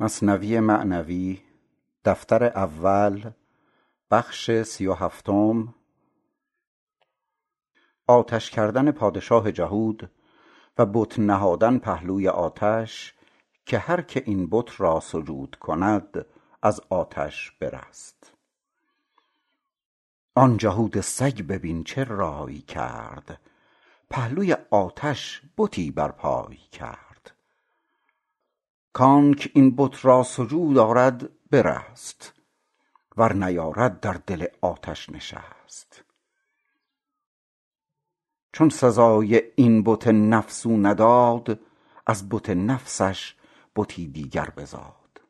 [0.00, 1.40] مصنوی معنوی
[2.04, 3.30] دفتر اول
[4.10, 5.74] بخش سی و هفتم
[8.06, 10.10] آتش کردن پادشاه جهود
[10.78, 13.14] و بت نهادن پهلوی آتش
[13.66, 16.26] که هر که این بت را سجود کند
[16.62, 18.32] از آتش برست.
[20.34, 23.40] آن جهود سگ ببین چه رای کرد
[24.10, 27.09] پهلوی آتش بتی بر پای کرد.
[28.92, 32.32] کانک این بت را سجود آرد برست
[33.16, 36.04] ور نیارد در دل آتش نشست.
[38.52, 41.60] چون سزای این بت نفس او نداد
[42.06, 43.34] از بت نفسش
[43.76, 45.20] بتی دیگر بزاد.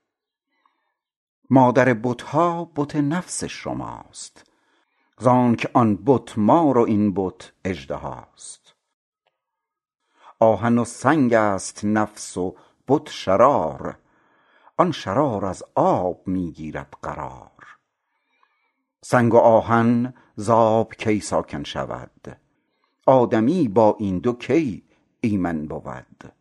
[1.51, 4.51] مادر بتها بت نفس شماست
[5.19, 8.75] زانک آن بت مار و این بت اژدهاست.
[10.39, 12.57] آهن و سنگست نفس و
[12.91, 13.99] بت شرار
[14.77, 17.67] آن شرار از آب می گیرد قرار.
[19.03, 22.39] سنگ و آهن ز آب کی ساکن شود؟
[23.07, 24.85] آدمی با این دو کی
[25.21, 26.33] ایمن بود؟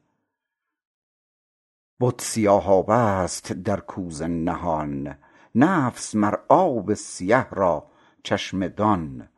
[1.99, 5.17] بت سیاهابست در کوزه نهان
[5.55, 7.87] نفس مر آب سیه را
[8.23, 9.29] چشمه دان.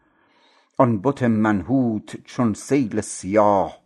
[0.78, 3.78] آن بت منحوت چون سیل سیاه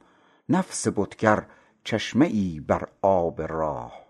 [0.49, 1.45] نفس بتگر
[1.85, 4.05] چشمه ای بر آب راه.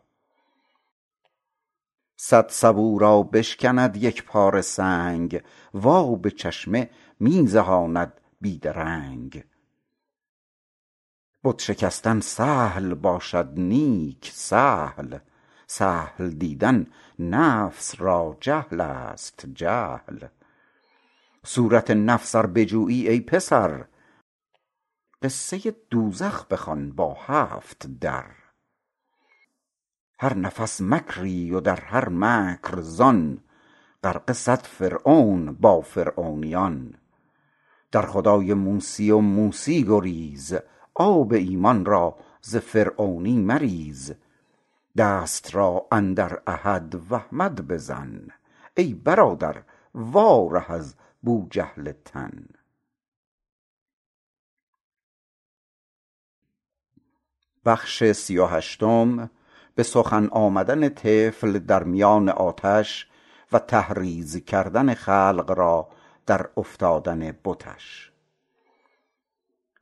[2.18, 9.44] صد سبو را بشکند یک پاره سنگ و آب چشمه می زهاند بی درنگ
[11.44, 15.18] بت شکستن سهل باشد نیک سهل.
[15.68, 16.88] سهل دیدن
[17.20, 20.28] نفس را جهلست جهل.
[21.46, 23.86] صورت نفس ار بجویی ای پسر
[25.26, 28.26] قصه دوزخ بخوان با هفت در.
[30.20, 33.40] هر نفس مکری و در هر مکر زان
[34.04, 36.94] غرقه صد فرعون با فرعونیان.
[37.92, 40.54] در خدای موسی و موسی گریز
[40.96, 44.14] آب ایمان را ز فرعونی مریز.
[44.98, 48.28] دست را اندر احد واحمد بزن
[48.78, 49.64] ای برادر
[49.96, 52.46] وا ره از بوجهل تن.
[57.66, 59.30] بخش سی و هشتم
[59.78, 63.08] بسخن آمدن طفل در میان آتش
[63.52, 65.88] و تحریض کردن خلق را
[66.26, 68.12] در افتادن بتش.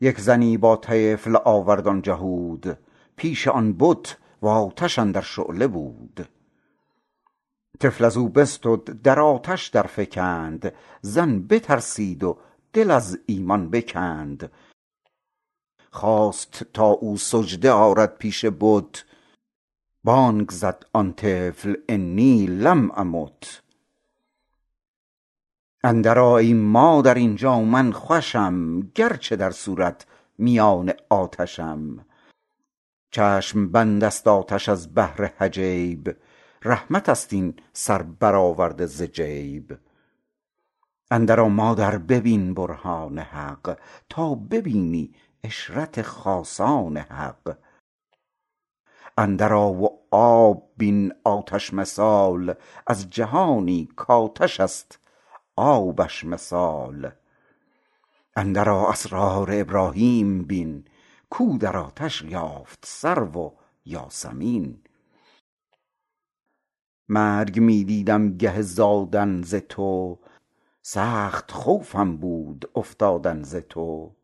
[0.02, 2.78] یک زنی با طفل آورد آن جهود
[3.16, 6.28] پیش آن بت و آتش اندر شعله بود.
[7.80, 12.38] طفل ازو بستد در آتش در فکند زن بترسید و
[12.74, 14.52] دل از ایمان بکند.
[15.94, 19.06] خواست تا او سجده آرد پیش بت.
[20.04, 23.62] بانگ زد آن طفل انی لم امت.
[25.84, 30.06] اندر ای مادر اینجا من خوشم گرچه در صورت
[30.38, 32.06] میان آتشم.
[33.12, 36.16] چشم بندست آتش از بهر حجیب
[36.66, 39.78] رحمتست این سر برآورده ز جیب.
[41.12, 43.78] اندر آ مادر ببین برهان حق
[44.10, 45.16] تا ببینی
[45.46, 47.58] عشرت خاصان حق.
[49.18, 52.54] اندر آ و آب بین آتش مثال
[52.88, 55.00] از جهانی کآتشست
[55.56, 57.12] آبش مثال.
[58.36, 60.86] اندر آ اسرار ابراهیم بین
[61.30, 63.52] کو در آتش یافت سرو و
[63.86, 64.82] یاسمین.
[67.10, 70.20] مرگ می دیدم گه زادن ز تو
[70.82, 74.16] سخت خوفم بود افتادن ز تو.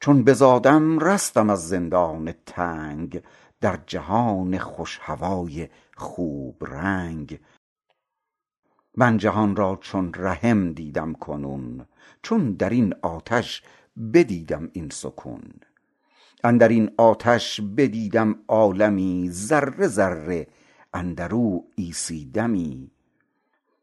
[0.00, 3.22] چون بزادم رستم از زندان تنگ
[3.60, 7.40] در جهان خوش هوای خوب رنگ.
[8.96, 11.86] من جهان را چون رحم دیدم کنون
[12.22, 13.62] چون درین آتش
[14.12, 15.42] بدیدم این سکون.
[16.44, 20.46] اندرین آتش بدیدم عالمی ذره ذره
[20.94, 22.90] اندرو عیسی دمی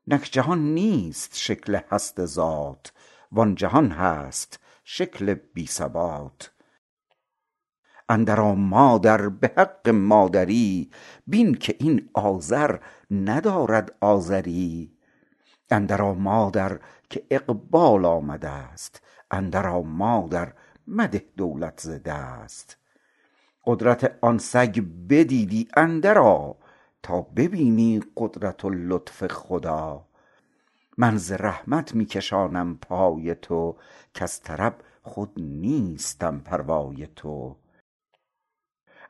[0.08, 2.94] نک جهان نیست شکل هست ذات
[3.32, 6.52] وان جهان هست شکل بی ثبات.
[8.10, 10.92] اندر آ مادر به حق مادری
[11.28, 12.80] بین که این آذر
[13.12, 14.98] ندارد آذری.
[15.72, 16.80] اندر آ مادر
[17.10, 19.02] که اقبال آمدست
[19.32, 20.54] اندر آ مادر
[20.88, 22.78] مده دولت ز دست.
[23.66, 26.52] قدرت آن سگ بدیدی اندر آ
[27.04, 30.07] تا ببینی قدرت و لطف خدا.
[31.00, 33.76] من ز رحمت می کشانم پای تو
[34.14, 37.56] کز طرب خود نیستم پروای تو.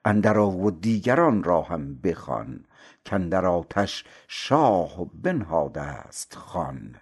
[0.06, 2.66] اندر آ و دیگران را هم بخوان
[3.10, 6.95] کاندر آتش شاه بنهادست خوان.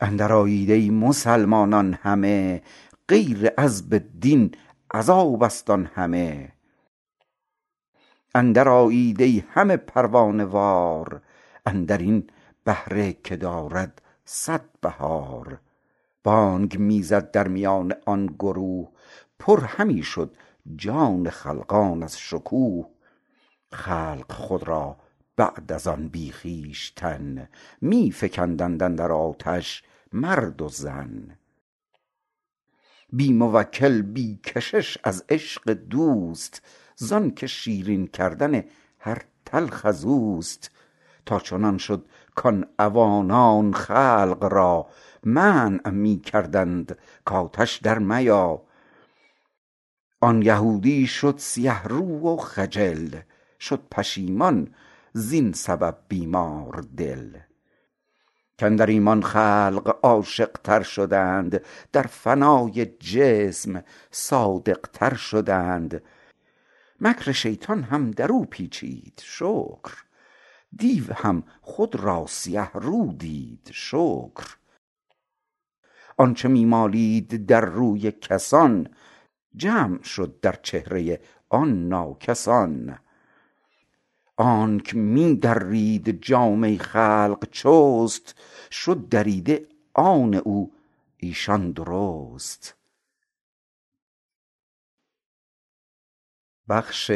[0.00, 2.62] اندر آیید ای مسلمانان همه
[3.08, 4.54] غیر عذب دین
[4.94, 6.52] عذابست آن همه.
[8.34, 11.22] اندر آیید ای همه پروانه وار
[11.66, 12.30] اندرین
[12.64, 15.60] بهره که دارد صد بهار.
[16.24, 18.88] بانگ می زد در میان آن گروه
[19.38, 20.36] پر همی شد
[20.76, 22.86] جان خلقان از شکوه.
[23.72, 24.96] خلق خود را
[25.36, 27.48] بعد از آن بی خویشتن
[27.80, 29.82] می فکندند اندر آتش
[30.12, 31.38] مرد و زن.
[33.12, 36.62] بی موکل بی کشش از عشق دوست
[36.96, 38.64] زانک شیرین کردن
[38.98, 40.70] هر تلخ ازوست
[41.26, 44.86] تا چنان شد کان عوانان خلق را
[45.24, 48.62] منع می کردند کآتش در میا.
[50.20, 53.08] آن یهودی شد سیه رو و خجل
[53.60, 54.74] شد پشیمان
[55.12, 57.36] زین سبب بیمار دل.
[58.60, 61.60] کاندر ایمان خلق عاشق تر شدند
[61.92, 66.02] در فنای جسم صادق تر شدند.
[67.00, 70.04] مکر شیطان هم درو پیچید شکر.
[70.76, 74.56] دیو هم خود را سیه رو دید شکر.
[76.16, 78.88] آنچ می مالید در روی کسان
[79.56, 82.98] جمع شد در چهره آن ناکسان.
[84.36, 88.34] آنک می درید جامه خلق چست
[88.70, 90.72] شد دریده آن او
[91.16, 92.74] ایشان درست.
[96.70, 97.10] کژ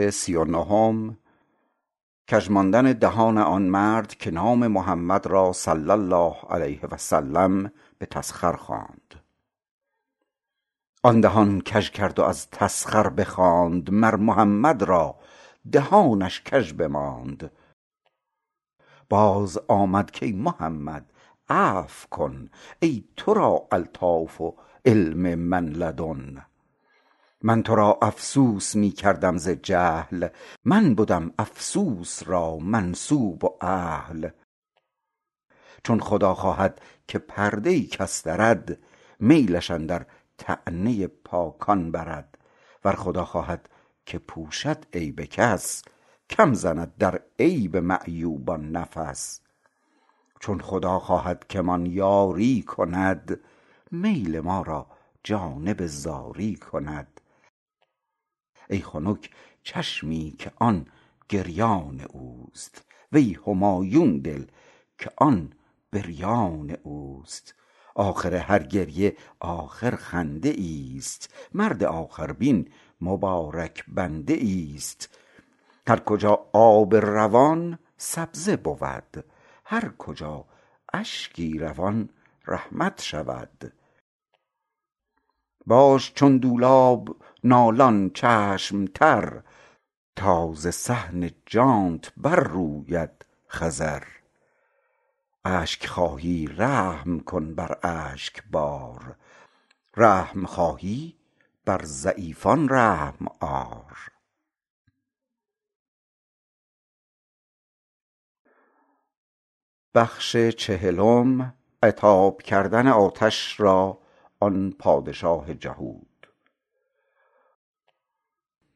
[2.33, 8.53] ماندن دهان آن مرد که نام محمد را صلی الله علیه و سلم به تسخر
[8.53, 9.15] خواند.
[11.03, 15.15] آن دهان کژ کرد و از تسخر بخواند مر محمد را
[15.73, 17.51] دهانش کژ بماند.
[19.09, 21.13] باز آمد کای محمد
[21.49, 24.55] عفو کن ای ترا الطاف و
[24.85, 26.47] علم من لدن.
[27.43, 30.29] من ترا افسوس می کردم ز جهل.
[30.65, 34.29] من بدم افسوس را منسوب و اهل.
[35.85, 38.79] چون خدا خواهد که پرده ای کس درد
[39.21, 40.07] میلش اندر
[40.37, 42.39] طعنه پاکان برد.
[42.85, 43.69] ور خدا خواهد
[44.07, 45.83] که پوشد عیب کس
[46.31, 49.41] کم زند در عیب معیوبان نفس.
[50.41, 53.41] چون خدا خواهد که مان یاری کند
[53.91, 54.87] میل ما را
[55.25, 57.18] جانب زاری کند.
[58.71, 59.31] ای خنک
[59.63, 60.87] چشمی که آن
[61.29, 62.85] گریان اوست.
[63.13, 64.45] وی همایون دل
[64.99, 65.53] که آن
[65.93, 67.55] بریان اوست.
[67.95, 71.35] آخر هر گریه آخر خنده ایست.
[71.55, 72.69] مرد آخربین
[73.01, 75.19] مبارک بنده ایست.
[75.89, 79.25] هر کجا آب روان سبزه بود
[79.65, 80.45] هر کجا
[80.93, 82.09] اشکی روان
[82.47, 83.73] رحمت شود.
[85.69, 89.43] باش چون دولاب نالان چشم تر
[90.17, 94.03] تا ز صحن جانت بر روید خضر.
[95.45, 99.17] اشک خواهی رحم کن بر اشکبار
[99.97, 101.17] رحم خواهی
[101.65, 103.99] بر ضعیفان رحم آر.
[111.83, 113.99] عتاب کردن آتش را
[114.41, 116.27] آن پادشاه جهود.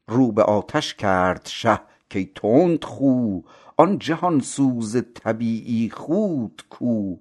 [0.07, 1.79] رو به آتش کرد شه
[2.13, 3.41] کای تندخو
[3.77, 7.15] آن جهان سوز طبیعی خوت کو.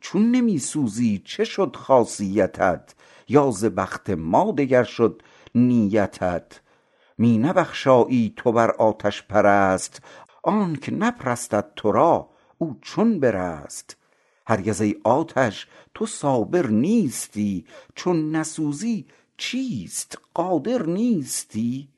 [0.00, 2.94] چون نمی سوزی چه شد خاصیتت؟
[3.28, 5.22] یا ز بخت ما دگر شد
[5.54, 6.60] نیتت.
[7.18, 10.02] می نبخشایی تو بر آتش پرست
[10.42, 13.96] آنک نپرستد ترا او چون برست.
[14.48, 17.66] هرگز ای آتش تو صابر نیستی.
[17.94, 21.88] چون نسوزی چیست؟ قادر نیستی.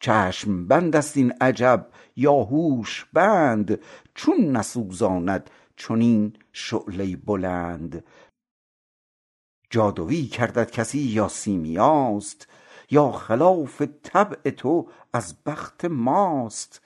[0.00, 3.80] چشم بندست این عجب یا هوش بند.
[4.14, 8.04] چون نسوزاند چنین شعله بلند.
[9.70, 12.48] جادوی کردت کسی یا سیمیاست
[12.90, 16.80] یا خلاف طبع تو از بخت ماست.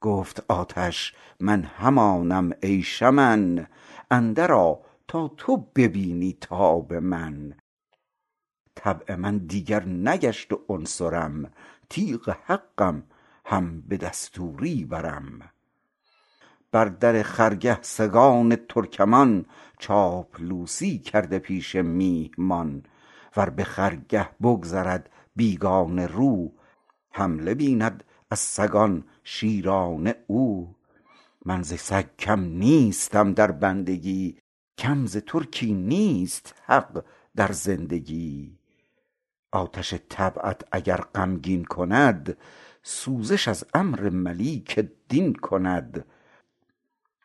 [0.00, 3.66] گفت آتش من همانم ای شمن
[4.10, 4.74] اندر آ
[5.08, 7.54] تا تو ببینی تاب من.
[8.74, 11.52] طبع من دیگر نگشت و عنصرم
[11.90, 13.02] تیغ حقم
[13.44, 15.50] هم به دستوری برم.
[16.72, 19.46] بر در خرگه سگان ترکمان
[19.78, 22.82] چاپلوسی کرده پیش میهمان.
[23.36, 26.52] ور به خرگه بگذرد بیگانه رو
[27.10, 30.74] حمله بیند از سگان شیران او.
[31.44, 34.38] من ز سگ کم نیستم در بندگی
[34.78, 37.04] کم ز ترکی نیست حق
[37.36, 38.58] در زندگی.
[39.52, 42.36] آتش طبعت اگر غمگین کند
[42.82, 46.04] سوزش از امر ملیک دین کند.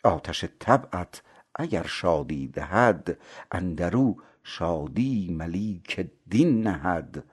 [0.03, 1.23] آتش طبعت
[1.55, 3.17] اگر شادی دهد
[3.51, 7.23] اندرو شادی ملیک دین نهد.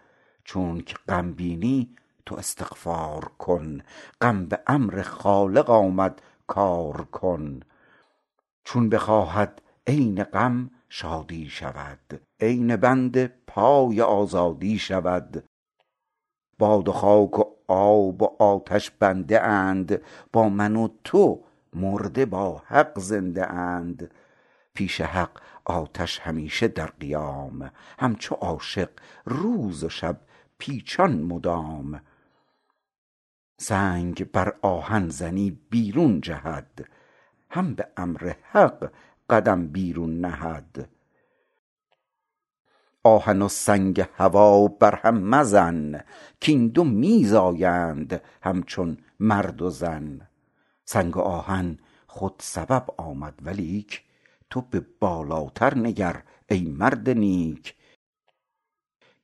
[0.45, 1.97] چونک غم بینی
[2.27, 3.81] تو استغفار کن
[4.21, 7.61] غم به امر خالق آمد کار کن.
[8.65, 15.45] چون بخواهد عین غم شادی شود عین بند پای آزادی شود.
[16.59, 22.63] باد و خاک و آب و آتش بنده اند با من و تو مرده با
[22.67, 24.11] حق زنده اند.
[24.75, 25.31] پیش حق
[25.65, 28.91] آتش همیشه در قیام همچو عاشق
[29.25, 30.21] روز و شب
[30.59, 32.01] پیچان مدام.
[33.63, 36.89] سنگ بر آهن زنی بیرون جهد
[37.51, 38.93] هم به امر حق
[39.31, 40.89] قدم بیرون نهد.
[43.05, 46.05] آهن و سنگ هوا بر هم مزن
[46.41, 50.29] کین دو می زایند همچون مرد و زن.
[50.85, 54.05] سنگ و آهن خود سبب آمد ولیک
[54.51, 57.75] تو به بالاتر نگر ای مرد نیک.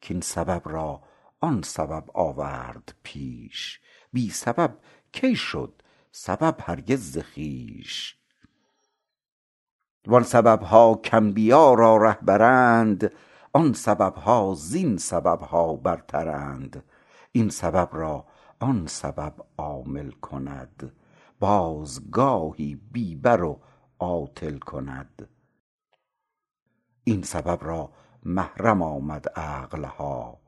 [0.00, 1.02] کین سبب را
[1.40, 3.81] آن سبب آورد پیش.
[4.16, 4.78] بی سبب
[5.12, 5.82] کی شد
[6.12, 8.16] سبب هرگز ز خویش؟
[10.06, 13.12] وان سبب ها کانبیا را ره برند
[13.52, 16.85] آن سبب ها زین سبب ها برترند.
[17.32, 18.26] این سبب را
[18.61, 20.92] آن سبب عامل کند
[21.40, 23.61] باز گاهی بی بر و
[23.99, 25.28] عاطل کند.
[27.04, 27.92] این سبب را
[28.23, 30.40] محرم آمد عقل ها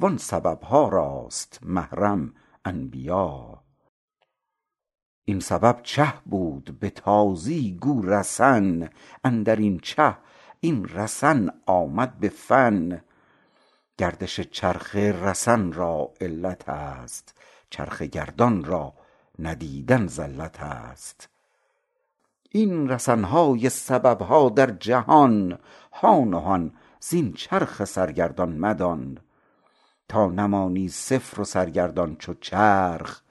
[0.00, 2.32] وان سبب ها راست محرم
[2.66, 3.62] انبیا
[5.24, 8.90] این سبب چه بود به تازی گو رسن؟
[9.24, 10.16] اندرین چه
[10.60, 13.02] این رسن آمد به فن؟
[13.98, 17.34] گردش چرخ رسن را علت است
[17.70, 18.94] چرخ گردان را
[19.38, 21.28] ندیدن زلت است.
[22.50, 25.58] این رسن های سبب ها در جهان
[25.92, 29.18] هان و هان زین چرخ سرگردان مدان.
[30.08, 33.22] تا نمانی صفر و سرگردان چو چرخ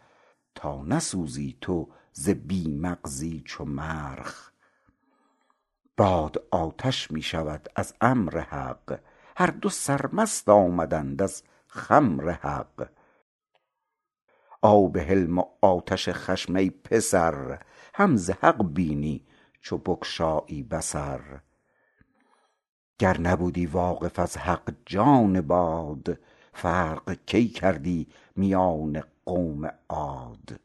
[0.55, 4.51] تا نسوزی تو ز بی مغزی چو مرخ.
[5.97, 8.99] باد آتش می شود از امر حق
[9.37, 12.89] هر دو سرمست آمدند از خمر حق.
[14.61, 17.63] آب حلم و آتش خشم ای پسر
[17.93, 19.25] هم ز حق بینی
[19.61, 21.21] چو بگشایی بصر.
[22.99, 26.19] گر نبودی واقف از حق جان باد
[26.55, 30.59] فرق کی کردی میان قوم عاد؟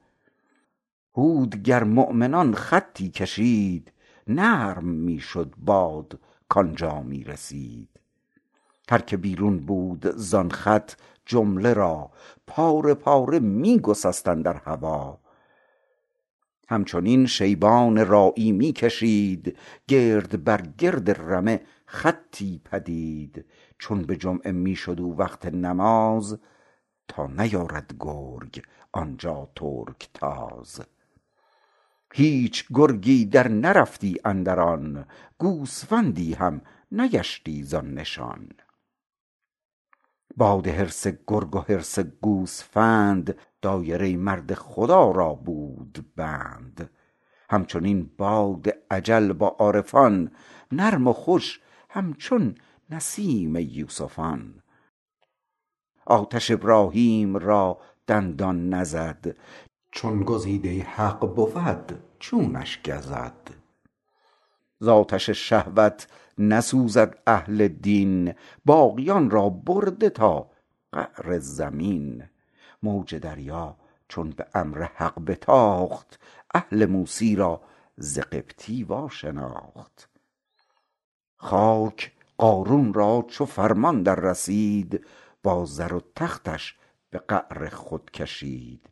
[1.16, 3.92] هود گر مؤمنان خطی کشید
[4.26, 6.18] نرم می شد باد
[6.48, 7.88] کانجا می رسید
[8.90, 10.92] هر که بیرون بود زان خط
[11.26, 12.10] جمله را
[12.46, 15.18] پاره پاره می گسست اندر هوا.
[16.68, 23.44] همچنین شیبان راعی می کشید گرد بر گرد رمه خطی پدید.
[23.80, 26.38] چون به جمعه می شد او وقت نماز
[27.08, 30.80] تا نیارد گرگ آنجا ترکتاز
[32.14, 35.04] هیچ گرگی در نرفتی اندر آن
[35.38, 36.60] گوسفندی هم
[36.92, 38.48] نگشتی زان نشان.
[40.36, 46.90] باد حرص گرگ و حرص گوسفند دایره مرد خدا را بود بند.
[47.50, 50.30] همچنین باد اجل با عارفان
[50.72, 51.60] نرم و خوش
[51.90, 52.54] همچون
[52.90, 54.62] نسیم یوسفان.
[56.06, 59.36] آتش ابراهیم را دندان نزد
[59.92, 63.50] چون گزیده حق بود چونش گزد.
[64.78, 70.50] ز آتش شهوت نسوزد اهل دین باقیان را برده تا
[70.92, 72.28] قعر زمین.
[72.82, 73.76] موج دریا
[74.08, 76.20] چون به امر حق بتاخت
[76.54, 77.60] اهل موسی را
[77.96, 80.08] ز قبطی وا شناخت
[81.36, 85.06] خاک قارون را چو فرمان در رسید
[85.42, 86.78] با زر و تختش
[87.10, 88.90] به قعر خود کشید.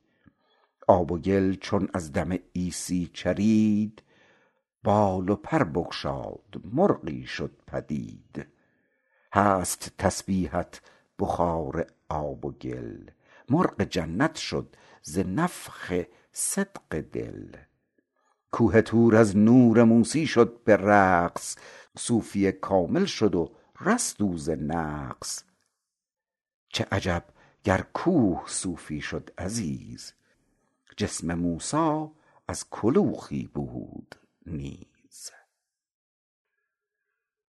[0.89, 4.03] آب و گل چون از دم عیسی چرید
[4.85, 8.47] بال و پر بگشاد مرغی شد پدید.
[9.35, 10.81] هست تسبیحت
[11.19, 13.11] بخار آب و گل
[13.49, 15.93] مرغ جنت شد ز نفخ
[16.33, 17.57] صدق دل.
[18.53, 21.57] کوه طور از نور موسی شد به رقص.
[21.99, 25.45] صوفی کامل شد و رست او ز نقص.
[26.69, 27.25] چه عجب
[27.65, 30.13] گر کوه صوفی شد عزیز.
[30.97, 32.07] جسم موسی
[32.49, 34.15] از کلوخی بود
[34.47, 34.88] نیز.